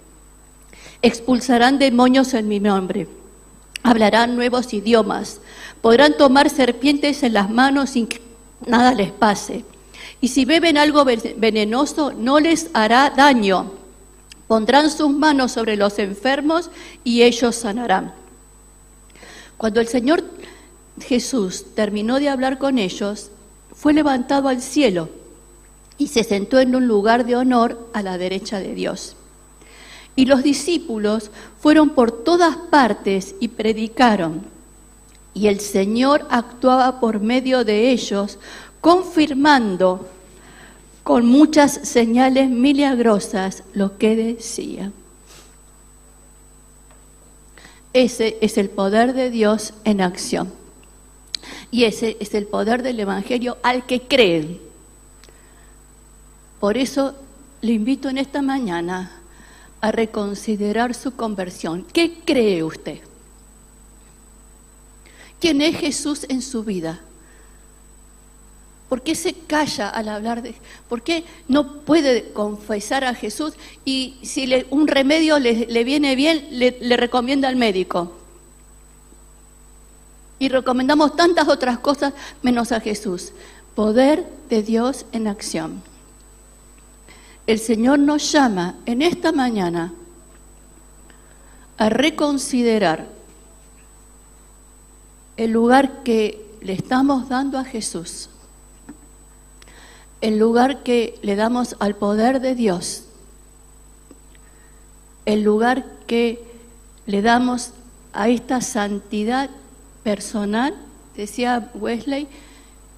Expulsarán 1.01 1.79
demonios 1.79 2.33
en 2.33 2.47
mi 2.47 2.59
nombre. 2.59 3.07
Hablarán 3.83 4.35
nuevos 4.35 4.73
idiomas. 4.73 5.41
Podrán 5.81 6.15
tomar 6.17 6.49
serpientes 6.49 7.23
en 7.23 7.33
las 7.33 7.49
manos 7.49 7.91
sin 7.91 8.07
que 8.07 8.21
nada 8.65 8.93
les 8.93 9.11
pase. 9.11 9.65
Y 10.21 10.27
si 10.27 10.45
beben 10.45 10.77
algo 10.77 11.03
venenoso, 11.03 12.13
no 12.13 12.39
les 12.39 12.69
hará 12.73 13.09
daño. 13.09 13.71
Pondrán 14.47 14.89
sus 14.91 15.09
manos 15.09 15.53
sobre 15.53 15.77
los 15.77 15.97
enfermos 15.97 16.69
y 17.03 17.23
ellos 17.23 17.55
sanarán. 17.55 18.13
Cuando 19.57 19.79
el 19.79 19.87
Señor 19.87 20.23
Jesús 21.01 21.65
terminó 21.75 22.19
de 22.19 22.29
hablar 22.29 22.57
con 22.57 22.77
ellos, 22.77 23.31
fue 23.73 23.93
levantado 23.93 24.47
al 24.47 24.61
cielo 24.61 25.09
y 25.97 26.07
se 26.07 26.23
sentó 26.23 26.59
en 26.59 26.75
un 26.75 26.87
lugar 26.87 27.25
de 27.25 27.35
honor 27.35 27.89
a 27.93 28.01
la 28.01 28.17
derecha 28.17 28.59
de 28.59 28.73
Dios. 28.73 29.15
Y 30.15 30.25
los 30.25 30.43
discípulos 30.43 31.31
fueron 31.59 31.91
por 31.91 32.11
todas 32.11 32.55
partes 32.55 33.35
y 33.39 33.49
predicaron. 33.49 34.41
Y 35.33 35.47
el 35.47 35.59
Señor 35.59 36.25
actuaba 36.29 36.99
por 36.99 37.19
medio 37.19 37.63
de 37.63 37.91
ellos, 37.91 38.39
confirmando 38.81 40.07
con 41.03 41.25
muchas 41.25 41.73
señales 41.83 42.49
milagrosas 42.49 43.63
lo 43.73 43.97
que 43.97 44.15
decía. 44.15 44.91
Ese 47.93 48.37
es 48.41 48.57
el 48.57 48.69
poder 48.69 49.13
de 49.13 49.29
Dios 49.29 49.73
en 49.83 50.01
acción. 50.01 50.60
Y 51.71 51.85
ese 51.85 52.17
es 52.19 52.33
el 52.33 52.45
poder 52.45 52.83
del 52.83 52.99
Evangelio 52.99 53.57
al 53.63 53.85
que 53.85 54.01
creen. 54.01 54.59
Por 56.59 56.77
eso 56.77 57.15
le 57.61 57.71
invito 57.71 58.09
en 58.09 58.17
esta 58.17 58.41
mañana 58.41 59.21
a 59.79 59.91
reconsiderar 59.91 60.93
su 60.93 61.15
conversión. 61.15 61.87
¿Qué 61.91 62.19
cree 62.25 62.63
usted? 62.63 62.99
¿Quién 65.39 65.61
es 65.61 65.77
Jesús 65.77 66.25
en 66.29 66.41
su 66.41 66.63
vida? 66.63 66.99
¿Por 68.89 69.01
qué 69.01 69.15
se 69.15 69.33
calla 69.33 69.89
al 69.89 70.09
hablar 70.09 70.41
de... 70.41 70.53
¿Por 70.89 71.01
qué 71.01 71.23
no 71.47 71.79
puede 71.79 72.31
confesar 72.33 73.05
a 73.05 73.15
Jesús 73.15 73.53
y 73.85 74.19
si 74.21 74.45
le, 74.45 74.67
un 74.69 74.87
remedio 74.87 75.39
le, 75.39 75.83
viene 75.83 76.15
bien, 76.15 76.45
le, 76.51 76.77
le 76.79 76.97
recomienda 76.97 77.47
al 77.47 77.55
médico? 77.55 78.20
Y 80.41 80.49
recomendamos 80.49 81.15
tantas 81.15 81.47
otras 81.47 81.77
cosas 81.77 82.15
menos 82.41 82.71
a 82.71 82.79
Jesús. 82.79 83.31
Poder 83.75 84.27
de 84.49 84.63
Dios 84.63 85.05
en 85.11 85.27
acción. 85.27 85.83
El 87.45 87.59
Señor 87.59 87.99
nos 87.99 88.31
llama 88.31 88.73
en 88.87 89.03
esta 89.03 89.31
mañana 89.31 89.93
a 91.77 91.89
reconsiderar 91.89 93.07
el 95.37 95.51
lugar 95.51 96.01
que 96.01 96.43
le 96.61 96.73
estamos 96.73 97.29
dando 97.29 97.59
a 97.59 97.63
Jesús, 97.63 98.27
el 100.21 100.39
lugar 100.39 100.81
que 100.81 101.19
le 101.21 101.35
damos 101.35 101.75
al 101.77 101.95
poder 101.95 102.41
de 102.41 102.55
Dios, 102.55 103.03
el 105.25 105.43
lugar 105.43 105.85
que 106.07 106.43
le 107.05 107.21
damos 107.21 107.73
a 108.11 108.27
esta 108.27 108.59
santidad 108.61 109.51
personal, 110.03 110.75
decía 111.15 111.69
Wesley, 111.73 112.27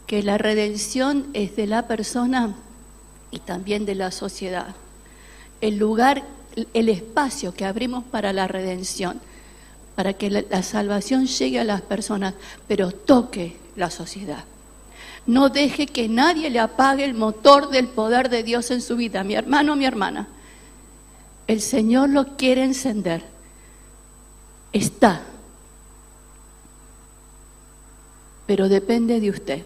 que 0.07 0.23
la 0.23 0.37
redención 0.37 1.27
es 1.33 1.55
de 1.55 1.67
la 1.67 1.87
persona 1.87 2.55
y 3.31 3.39
también 3.39 3.85
de 3.85 3.95
la 3.95 4.11
sociedad. 4.11 4.75
El 5.61 5.77
lugar, 5.77 6.23
el 6.73 6.89
espacio 6.89 7.53
que 7.53 7.65
abrimos 7.65 8.03
para 8.03 8.33
la 8.33 8.47
redención, 8.47 9.19
para 9.95 10.13
que 10.13 10.29
la, 10.29 10.63
salvación 10.63 11.27
llegue 11.27 11.59
a 11.59 11.63
las 11.63 11.81
personas, 11.81 12.33
pero 12.67 12.91
toque 12.91 13.57
la 13.75 13.89
sociedad. 13.89 14.43
No 15.25 15.49
deje 15.49 15.87
que 15.87 16.09
nadie 16.09 16.49
le 16.49 16.59
apague 16.59 17.05
el 17.05 17.13
motor 17.13 17.69
del 17.69 17.87
poder 17.87 18.29
de 18.29 18.43
Dios 18.43 18.71
en 18.71 18.81
su 18.81 18.97
vida. 18.97 19.23
Mi 19.23 19.35
hermano, 19.35 19.75
mi 19.75 19.85
hermana, 19.85 20.27
el 21.47 21.61
Señor 21.61 22.09
lo 22.09 22.35
quiere 22.35 22.63
encender. 22.63 23.23
Está 24.73 25.21
pero 28.53 28.69
depende 28.69 29.19
de 29.19 29.31
usted. 29.31 29.63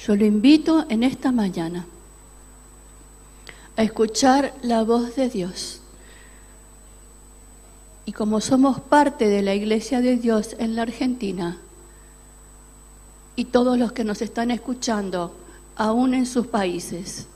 Yo 0.00 0.16
lo 0.16 0.24
invito 0.24 0.84
en 0.88 1.04
esta 1.04 1.30
mañana 1.30 1.86
a 3.76 3.84
escuchar 3.84 4.52
la 4.62 4.82
voz 4.82 5.14
de 5.14 5.28
Dios. 5.28 5.80
Y 8.04 8.10
como 8.10 8.40
somos 8.40 8.80
parte 8.80 9.28
de 9.28 9.42
la 9.42 9.54
Iglesia 9.54 10.00
de 10.00 10.16
Dios 10.16 10.56
en 10.58 10.74
la 10.74 10.82
Argentina, 10.82 11.58
y 13.36 13.44
todos 13.44 13.78
los 13.78 13.92
que 13.92 14.02
nos 14.02 14.20
están 14.20 14.50
escuchando, 14.50 15.36
aún 15.76 16.14
en 16.14 16.26
sus 16.26 16.48
países, 16.48 17.28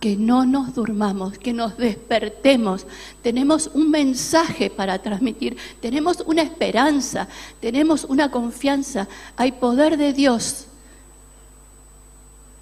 que 0.00 0.16
no 0.16 0.46
nos 0.46 0.74
durmamos, 0.74 1.38
que 1.38 1.52
nos 1.52 1.76
despertemos. 1.76 2.86
Tenemos 3.22 3.70
un 3.74 3.90
mensaje 3.90 4.70
para 4.70 5.00
transmitir, 5.00 5.56
tenemos 5.80 6.22
una 6.26 6.42
esperanza, 6.42 7.28
tenemos 7.60 8.04
una 8.04 8.30
confianza. 8.30 9.08
Hay 9.36 9.52
poder 9.52 9.96
de 9.96 10.12
Dios. 10.12 10.66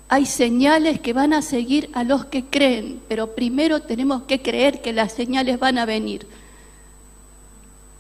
Hay 0.09 0.25
señales 0.25 1.01
que 1.01 1.13
van 1.13 1.33
a 1.33 1.43
seguir 1.43 1.91
a 1.93 2.05
los 2.05 2.27
que 2.27 2.45
creen, 2.45 3.03
pero 3.09 3.35
primero 3.35 3.81
tenemos 3.81 4.23
que 4.23 4.41
creer 4.41 4.81
que 4.81 4.93
las 4.93 5.13
señales 5.13 5.59
van 5.59 5.79
a 5.79 5.85
venir. 5.85 6.27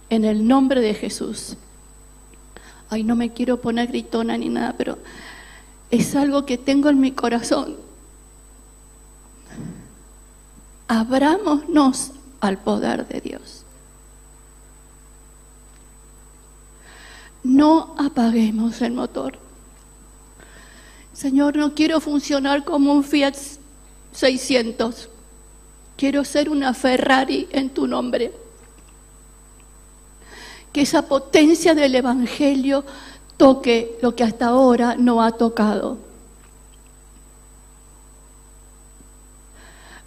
En 0.08 0.24
el 0.24 0.46
nombre 0.46 0.80
de 0.80 0.94
Jesús. 0.94 1.56
Ay, 2.88 3.02
no 3.02 3.16
me 3.16 3.32
quiero 3.32 3.60
poner 3.60 3.88
gritona 3.88 4.38
ni 4.38 4.48
nada, 4.48 4.74
pero 4.78 4.98
es 5.90 6.14
algo 6.14 6.46
que 6.46 6.56
tengo 6.56 6.88
en 6.88 7.00
mi 7.00 7.10
corazón 7.10 7.85
abrámonos 10.88 12.12
al 12.40 12.58
poder 12.58 13.06
de 13.08 13.20
Dios. 13.20 13.64
No 17.42 17.94
apaguemos 17.96 18.82
el 18.82 18.92
motor. 18.92 19.38
Señor, 21.12 21.56
no 21.56 21.74
quiero 21.74 22.00
funcionar 22.00 22.64
como 22.64 22.92
un 22.92 23.04
Fiat 23.04 23.36
600. 24.12 25.08
Quiero 25.96 26.24
ser 26.24 26.50
una 26.50 26.74
Ferrari 26.74 27.48
en 27.52 27.70
tu 27.70 27.86
nombre. 27.86 28.32
Que 30.72 30.82
esa 30.82 31.02
potencia 31.02 31.74
del 31.74 31.94
Evangelio 31.94 32.84
toque 33.36 33.98
lo 34.02 34.14
que 34.14 34.24
hasta 34.24 34.48
ahora 34.48 34.96
no 34.98 35.22
ha 35.22 35.32
tocado. 35.32 36.05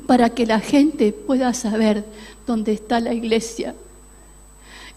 Para 0.09 0.31
que 0.31 0.47
la 0.47 0.59
gente 0.59 1.11
pueda 1.11 1.53
saber 1.53 2.03
dónde 2.47 2.71
está 2.71 2.99
la 2.99 3.13
iglesia 3.13 3.75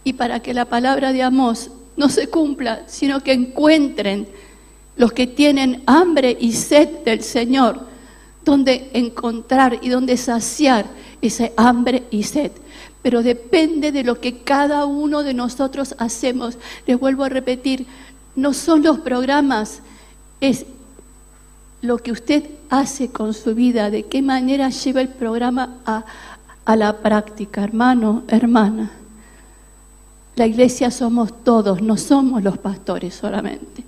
y 0.04 0.14
para 0.14 0.40
que 0.40 0.54
la 0.54 0.64
palabra 0.64 1.12
de 1.12 1.22
Amós 1.22 1.70
no 1.98 2.08
se 2.08 2.28
cumpla, 2.28 2.84
sino 2.86 3.22
que 3.22 3.34
encuentren 3.34 4.26
los 4.96 5.12
que 5.12 5.26
tienen 5.26 5.82
hambre 5.84 6.34
y 6.40 6.52
sed 6.52 6.88
del 7.04 7.22
Señor, 7.22 7.80
donde 8.42 8.88
encontrar 8.94 9.80
y 9.82 9.90
donde 9.90 10.16
saciar 10.16 10.86
ese 11.20 11.52
hambre 11.58 12.04
y 12.10 12.22
sed. 12.22 12.52
Pero 13.02 13.22
depende 13.22 13.92
de 13.92 14.04
lo 14.04 14.18
que 14.18 14.38
cada 14.38 14.86
uno 14.86 15.22
de 15.22 15.34
nosotros 15.34 15.94
hacemos. 15.98 16.56
Les 16.86 16.98
vuelvo 16.98 17.24
a 17.24 17.28
repetir, 17.28 17.84
no 18.34 18.54
son 18.54 18.82
los 18.82 19.00
programas, 19.00 19.82
es 20.40 20.64
lo 21.82 21.98
que 21.98 22.12
usted 22.12 22.48
hace 22.70 23.10
con 23.10 23.34
su 23.34 23.54
vida, 23.54 23.90
de 23.90 24.04
qué 24.04 24.22
manera 24.22 24.70
lleva 24.70 25.00
el 25.00 25.08
programa 25.08 25.78
a, 25.84 26.04
la 26.76 26.96
práctica, 26.98 27.64
hermano, 27.64 28.22
hermana. 28.28 28.90
La 30.36 30.46
iglesia 30.46 30.90
somos 30.92 31.44
todos, 31.44 31.82
no 31.82 31.96
somos 31.96 32.42
los 32.42 32.56
pastores 32.56 33.14
solamente. 33.14 33.84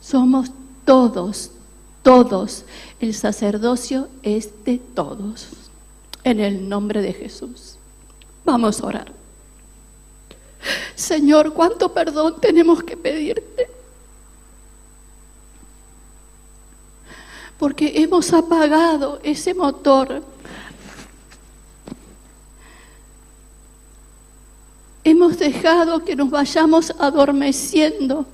Somos 0.00 0.50
todos, 0.84 1.52
todos. 2.02 2.64
El 3.00 3.14
sacerdocio 3.14 4.08
es 4.24 4.50
de 4.64 4.78
todos. 4.78 5.48
En 6.24 6.40
el 6.40 6.68
nombre 6.68 7.02
de 7.02 7.12
Jesús. 7.12 7.76
Vamos 8.44 8.80
a 8.80 8.86
orar. 8.86 9.12
Señor, 10.96 11.54
¿cuánto 11.54 11.94
perdón 11.94 12.40
tenemos 12.40 12.82
que 12.82 12.96
pedirte? 12.96 13.68
Porque 17.62 17.92
hemos 17.94 18.32
apagado 18.32 19.20
ese 19.22 19.54
motor. 19.54 20.20
Hemos 25.04 25.38
dejado 25.38 26.04
que 26.04 26.16
nos 26.16 26.28
vayamos 26.28 26.92
adormeciendo. 26.98 28.26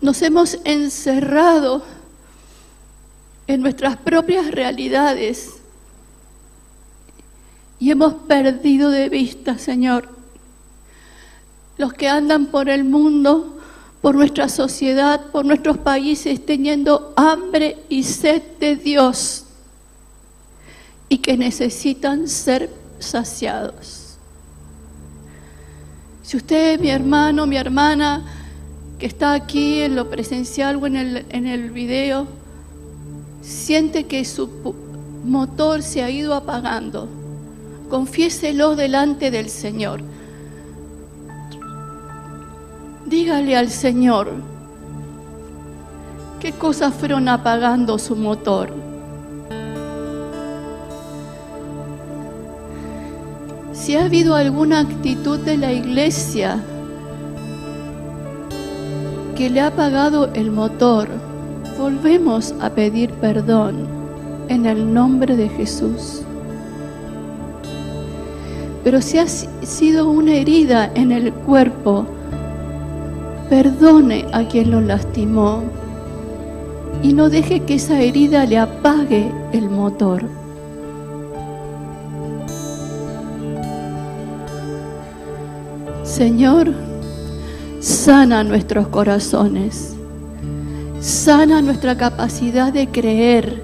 Nos 0.00 0.22
hemos 0.22 0.56
encerrado 0.64 1.82
en 3.46 3.60
nuestras 3.60 3.98
propias 3.98 4.50
realidades 4.50 5.56
y 7.78 7.90
hemos 7.90 8.14
perdido 8.14 8.88
de 8.90 9.10
vista, 9.10 9.58
Señor, 9.58 10.08
los 11.76 11.92
que 11.92 12.08
andan 12.08 12.46
por 12.46 12.70
el 12.70 12.84
mundo 12.84 13.55
por 14.06 14.14
nuestra 14.14 14.48
sociedad, 14.48 15.20
por 15.32 15.44
nuestros 15.44 15.78
países, 15.78 16.46
teniendo 16.46 17.12
hambre 17.16 17.78
y 17.88 18.04
sed 18.04 18.40
de 18.60 18.76
Dios 18.76 19.46
y 21.08 21.18
que 21.18 21.36
necesitan 21.36 22.28
ser 22.28 22.70
saciados. 23.00 24.16
Si 26.22 26.36
usted, 26.36 26.78
mi 26.78 26.90
hermano, 26.90 27.48
mi 27.48 27.56
hermana, 27.56 28.22
que 29.00 29.06
está 29.06 29.32
aquí 29.32 29.80
en 29.80 29.96
lo 29.96 30.08
presencial 30.08 30.76
o 30.76 30.86
en 30.86 30.94
el, 30.94 31.26
en 31.30 31.48
el 31.48 31.72
video, 31.72 32.28
siente 33.42 34.04
que 34.04 34.24
su 34.24 34.48
motor 35.24 35.82
se 35.82 36.04
ha 36.04 36.10
ido 36.10 36.32
apagando, 36.34 37.08
confiéselo 37.90 38.76
delante 38.76 39.32
del 39.32 39.50
Señor 39.50 40.00
dígale 43.06 43.56
al 43.56 43.70
Señor 43.70 44.32
qué 46.40 46.52
cosas 46.52 46.92
fueron 46.92 47.28
apagando 47.28 47.98
su 47.98 48.16
motor. 48.16 48.70
Si 53.72 53.94
ha 53.94 54.04
habido 54.04 54.34
alguna 54.34 54.80
actitud 54.80 55.38
de 55.38 55.56
la 55.56 55.72
iglesia 55.72 56.60
que 59.36 59.50
le 59.50 59.60
ha 59.60 59.68
apagado 59.68 60.30
el 60.34 60.50
motor, 60.50 61.08
volvemos 61.78 62.54
a 62.60 62.70
pedir 62.70 63.12
perdón 63.12 63.86
en 64.48 64.66
el 64.66 64.92
nombre 64.92 65.36
de 65.36 65.48
Jesús. 65.48 66.22
Pero 68.82 69.00
si 69.00 69.18
ha 69.18 69.26
sido 69.28 70.10
una 70.10 70.34
herida 70.34 70.90
en 70.94 71.12
el 71.12 71.32
cuerpo, 71.32 72.06
perdone 73.48 74.26
a 74.32 74.46
quien 74.48 74.70
lo 74.70 74.80
lastimó 74.80 75.62
y 77.02 77.12
no 77.12 77.28
deje 77.28 77.60
que 77.60 77.74
esa 77.74 78.00
herida 78.00 78.44
le 78.46 78.58
apague 78.58 79.30
el 79.52 79.70
motor. 79.70 80.24
Señor, 86.02 86.72
sana 87.80 88.42
nuestros 88.42 88.88
corazones, 88.88 89.94
sana 91.00 91.60
nuestra 91.60 91.96
capacidad 91.96 92.72
de 92.72 92.88
creer, 92.88 93.62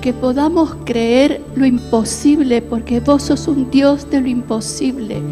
que 0.00 0.12
podamos 0.12 0.76
creer 0.84 1.42
lo 1.54 1.66
imposible, 1.66 2.62
porque 2.62 3.00
vos 3.00 3.24
sos 3.24 3.48
un 3.48 3.70
Dios 3.70 4.10
de 4.10 4.20
lo 4.20 4.28
imposible 4.28 5.22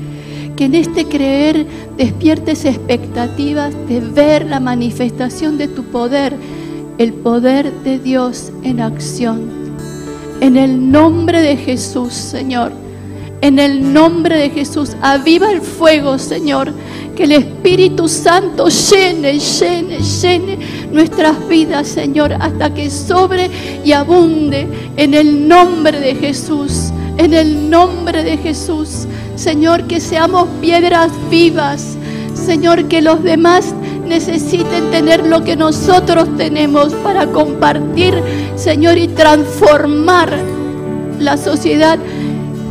que 0.56 0.64
en 0.64 0.74
este 0.74 1.06
creer 1.06 1.66
despiertes 1.96 2.64
expectativas 2.64 3.74
de 3.88 4.00
ver 4.00 4.46
la 4.46 4.60
manifestación 4.60 5.58
de 5.58 5.68
tu 5.68 5.84
poder, 5.84 6.34
el 6.98 7.12
poder 7.12 7.72
de 7.84 7.98
Dios 7.98 8.52
en 8.62 8.80
acción. 8.80 9.62
En 10.40 10.56
el 10.56 10.90
nombre 10.90 11.40
de 11.40 11.56
Jesús, 11.56 12.12
Señor. 12.12 12.72
En 13.42 13.58
el 13.58 13.92
nombre 13.92 14.36
de 14.36 14.50
Jesús, 14.50 14.96
aviva 15.00 15.50
el 15.50 15.60
fuego, 15.60 16.18
Señor. 16.18 16.72
Que 17.16 17.24
el 17.24 17.32
Espíritu 17.32 18.08
Santo 18.08 18.68
llene, 18.68 19.38
llene, 19.38 19.98
llene 19.98 20.58
nuestras 20.92 21.48
vidas, 21.48 21.88
Señor, 21.88 22.32
hasta 22.34 22.72
que 22.72 22.88
sobre 22.90 23.50
y 23.84 23.92
abunde. 23.92 24.66
En 24.96 25.14
el 25.14 25.48
nombre 25.48 25.98
de 25.98 26.14
Jesús, 26.14 26.92
en 27.18 27.34
el 27.34 27.68
nombre 27.68 28.22
de 28.22 28.36
Jesús. 28.36 29.06
Señor, 29.36 29.84
que 29.84 30.00
seamos 30.00 30.48
piedras 30.60 31.10
vivas. 31.30 31.96
Señor, 32.34 32.84
que 32.84 33.02
los 33.02 33.22
demás 33.22 33.74
necesiten 34.06 34.90
tener 34.90 35.26
lo 35.26 35.42
que 35.44 35.56
nosotros 35.56 36.28
tenemos 36.36 36.92
para 36.94 37.26
compartir, 37.26 38.14
Señor, 38.56 38.98
y 38.98 39.08
transformar 39.08 40.30
la 41.18 41.36
sociedad 41.36 41.98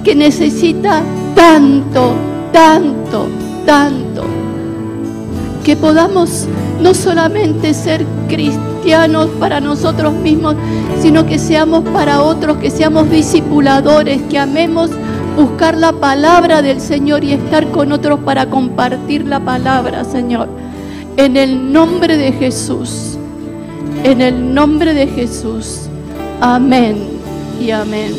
que 0.03 0.15
necesita 0.15 1.01
tanto, 1.35 2.13
tanto, 2.51 3.27
tanto. 3.65 4.23
Que 5.63 5.75
podamos 5.75 6.47
no 6.81 6.93
solamente 6.93 7.73
ser 7.73 8.05
cristianos 8.27 9.29
para 9.39 9.61
nosotros 9.61 10.13
mismos, 10.13 10.55
sino 11.01 11.25
que 11.25 11.37
seamos 11.37 11.83
para 11.89 12.21
otros, 12.21 12.57
que 12.57 12.71
seamos 12.71 13.09
discipuladores, 13.09 14.21
que 14.23 14.39
amemos 14.39 14.89
buscar 15.35 15.77
la 15.77 15.93
palabra 15.93 16.61
del 16.61 16.79
Señor 16.79 17.23
y 17.23 17.33
estar 17.33 17.67
con 17.69 17.91
otros 17.91 18.19
para 18.21 18.49
compartir 18.49 19.25
la 19.25 19.39
palabra, 19.39 20.03
Señor. 20.03 20.49
En 21.17 21.37
el 21.37 21.71
nombre 21.71 22.17
de 22.17 22.31
Jesús. 22.31 23.17
En 24.03 24.21
el 24.21 24.53
nombre 24.53 24.93
de 24.93 25.07
Jesús. 25.07 25.89
Amén 26.39 26.97
y 27.61 27.71
amén. 27.71 28.13